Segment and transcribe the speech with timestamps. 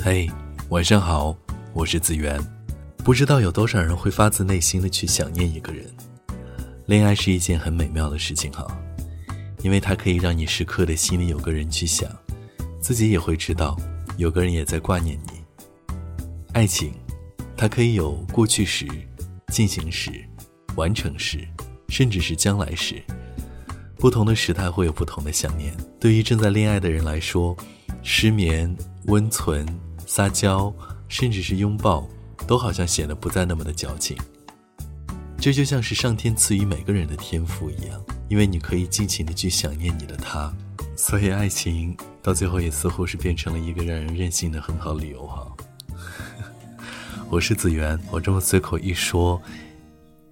[0.00, 0.30] 嘿，
[0.68, 1.36] 晚上好，
[1.74, 2.40] 我是子源。
[2.98, 5.84] 不知道有多少人会发自内心的去想念一个人。
[6.86, 8.64] 恋爱是一件很美妙的事情哈，
[9.60, 12.08] 因为它可以让你时刻的心里有个人去想，
[12.80, 13.76] 自己也会知道
[14.16, 15.42] 有个人也在挂念你。
[16.52, 16.92] 爱情，
[17.56, 18.86] 它可以有过去时、
[19.48, 20.12] 进行时、
[20.76, 21.46] 完成时，
[21.88, 23.02] 甚至是将来时。
[23.96, 25.76] 不同的时态会有不同的想念。
[25.98, 27.56] 对于正在恋爱的人来说，
[28.04, 28.74] 失眠、
[29.06, 29.66] 温存。
[30.08, 30.72] 撒娇，
[31.06, 32.08] 甚至是拥抱，
[32.46, 34.16] 都好像显得不再那么的矫情。
[35.38, 40.50] 这就像是上天赐予每个人的天赋一样，因为你可以尽情的去想念你的他，
[40.96, 45.46] 所以爱情到最后也似乎是变成了一个让人任性的很好理由哈。
[47.28, 49.40] 我是子源，我这么随口一说，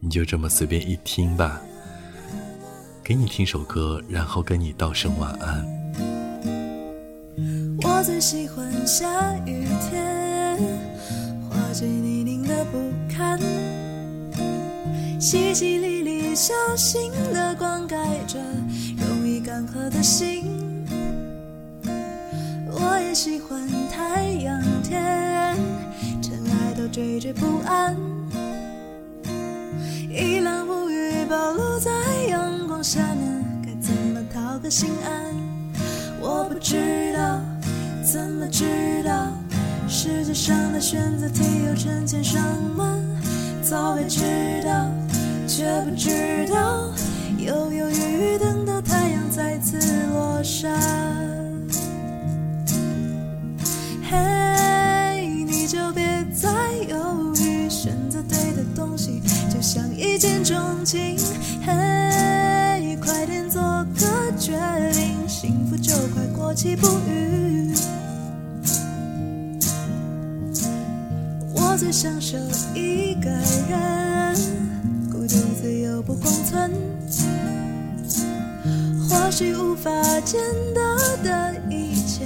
[0.00, 1.60] 你就这么随便一听吧。
[3.04, 5.75] 给你听首歌，然后跟你道声晚安。
[7.98, 9.06] 我最喜欢下
[9.46, 10.58] 雨天，
[11.48, 13.40] 花季泥泞的不堪，
[15.18, 18.38] 淅淅沥沥小心的灌溉着
[18.98, 20.44] 容易干涸的心。
[22.66, 25.56] 我也喜欢太阳天，
[26.20, 27.96] 尘埃都惴惴不安，
[30.10, 31.90] 一览无余暴露在
[32.28, 35.34] 阳光下面，该怎么讨个心安？
[36.20, 37.55] 我不知道。
[38.06, 39.32] 怎么知道
[39.88, 42.40] 世界上的选择题有成千上
[42.76, 42.96] 万？
[43.60, 44.20] 早该知
[44.64, 44.88] 道，
[45.48, 46.88] 却不知道，
[47.36, 49.76] 犹犹豫豫等到太阳再次
[50.12, 50.72] 落山。
[54.08, 56.48] 嘿，你就别再
[56.88, 59.20] 犹豫，选择对的东西
[59.52, 61.18] 就像一见钟情。
[61.64, 63.60] 嘿，快点做
[63.98, 64.52] 个决
[64.92, 66.86] 定，幸福就快过期不
[71.76, 72.38] 最享受
[72.74, 73.28] 一个
[73.68, 74.34] 人，
[75.12, 76.70] 孤独自由不共存。
[79.06, 80.40] 或许无法见
[80.74, 82.24] 得的一切，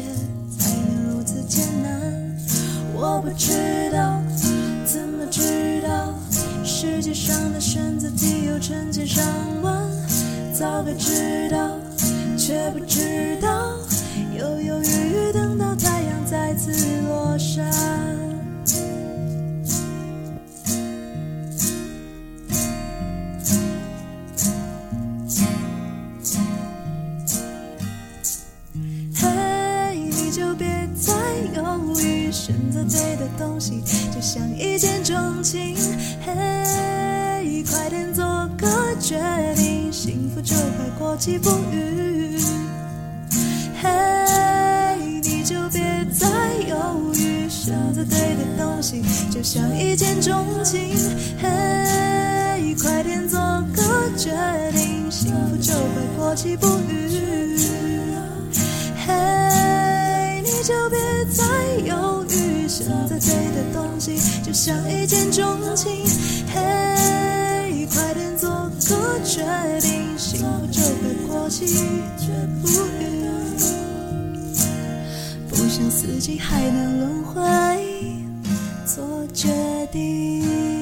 [0.57, 1.91] 才能如此艰难。
[2.95, 4.23] 我不知道，
[4.85, 6.15] 怎么知道？
[6.63, 9.27] 世界上的选择题有成千上
[9.63, 9.85] 万，
[10.55, 11.77] 早该知道，
[12.39, 13.77] 却不知道。
[14.39, 16.71] 犹犹豫豫等到太阳再次
[17.09, 17.90] 落山。
[32.85, 33.83] 对的东西，
[34.15, 35.77] 就像一见钟情。
[36.25, 38.25] 嘿，快点做
[38.57, 38.67] 个
[39.01, 39.19] 决
[39.57, 42.39] 定，幸福就快过期不语。
[43.83, 43.89] 嘿，
[45.23, 45.83] 你就别
[46.13, 46.27] 再
[46.69, 50.97] 犹豫，选择对的东西，就像一见钟情。
[51.41, 53.39] 嘿，快点做
[53.75, 53.83] 个
[54.17, 54.31] 决
[54.73, 57.40] 定，幸福就快过期不语。
[62.91, 63.09] 豫。
[63.09, 65.45] 选择对的东西，就像一见钟
[65.77, 66.05] 情。
[66.53, 68.51] 嘿，快点做
[68.89, 69.45] 个决
[69.81, 71.67] 定，幸福就会过期，
[72.63, 73.01] 不语。
[75.49, 77.41] 不想四季还能轮回，
[78.87, 79.49] 做决
[79.93, 80.80] 定。